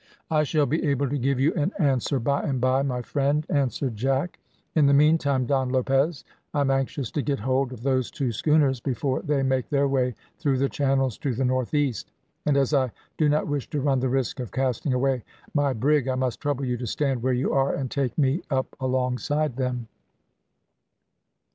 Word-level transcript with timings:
"I 0.31 0.41
shall 0.45 0.65
be 0.65 0.83
able 0.85 1.07
to 1.09 1.17
give 1.19 1.39
you 1.39 1.53
an 1.53 1.73
answer 1.77 2.19
by 2.19 2.41
and 2.41 2.59
by, 2.59 2.81
my 2.81 3.03
friend," 3.03 3.45
answered 3.51 3.95
Jack. 3.95 4.39
"In 4.73 4.87
the 4.87 4.95
meantime, 4.95 5.45
Don 5.45 5.69
Lopez, 5.69 6.23
I 6.55 6.61
am 6.61 6.71
anxious 6.71 7.11
to 7.11 7.21
get 7.21 7.37
hold 7.41 7.71
of 7.71 7.83
those 7.83 8.09
two 8.09 8.31
schooners 8.31 8.79
before 8.79 9.21
they 9.21 9.43
make 9.43 9.69
their 9.69 9.87
way 9.87 10.15
through 10.39 10.57
the 10.57 10.69
channels 10.69 11.19
to 11.19 11.35
the 11.35 11.45
north 11.45 11.75
east; 11.75 12.11
and 12.47 12.57
as 12.57 12.73
I 12.73 12.91
do 13.19 13.29
not 13.29 13.45
wish 13.47 13.69
to 13.69 13.79
run 13.81 13.99
the 13.99 14.09
risk 14.09 14.39
of 14.39 14.51
casting 14.51 14.95
away 14.95 15.23
my 15.53 15.71
brig, 15.71 16.07
I 16.07 16.15
must 16.15 16.41
trouble 16.41 16.65
you 16.65 16.77
to 16.77 16.87
stand 16.87 17.21
where 17.21 17.33
you 17.33 17.53
are 17.53 17.75
and 17.75 17.91
take 17.91 18.17
me 18.17 18.41
up 18.49 18.75
alongside 18.79 19.55
them." 19.55 19.87